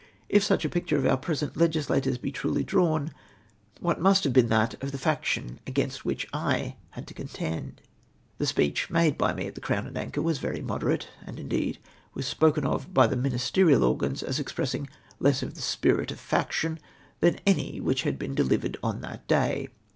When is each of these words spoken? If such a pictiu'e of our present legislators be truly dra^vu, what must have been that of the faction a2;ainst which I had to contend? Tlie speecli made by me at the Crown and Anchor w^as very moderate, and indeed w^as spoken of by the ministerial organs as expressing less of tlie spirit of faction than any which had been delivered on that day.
If 0.29 0.43
such 0.43 0.65
a 0.65 0.69
pictiu'e 0.69 0.97
of 0.97 1.05
our 1.05 1.15
present 1.15 1.55
legislators 1.55 2.17
be 2.17 2.31
truly 2.31 2.65
dra^vu, 2.65 3.11
what 3.81 4.01
must 4.01 4.23
have 4.23 4.33
been 4.33 4.49
that 4.49 4.73
of 4.83 4.91
the 4.91 4.97
faction 4.97 5.59
a2;ainst 5.67 5.97
which 5.97 6.25
I 6.33 6.77
had 6.89 7.05
to 7.05 7.13
contend? 7.13 7.81
Tlie 8.39 8.51
speecli 8.73 8.89
made 8.89 9.15
by 9.15 9.31
me 9.35 9.45
at 9.45 9.53
the 9.53 9.61
Crown 9.61 9.85
and 9.85 9.95
Anchor 9.95 10.21
w^as 10.23 10.39
very 10.39 10.59
moderate, 10.63 11.07
and 11.23 11.39
indeed 11.39 11.77
w^as 12.15 12.23
spoken 12.23 12.65
of 12.65 12.91
by 12.95 13.05
the 13.05 13.15
ministerial 13.15 13.83
organs 13.83 14.23
as 14.23 14.39
expressing 14.39 14.89
less 15.19 15.43
of 15.43 15.53
tlie 15.53 15.57
spirit 15.61 16.09
of 16.09 16.19
faction 16.19 16.79
than 17.19 17.39
any 17.45 17.79
which 17.79 18.01
had 18.01 18.17
been 18.17 18.33
delivered 18.33 18.77
on 18.81 19.01
that 19.01 19.27
day. 19.27 19.69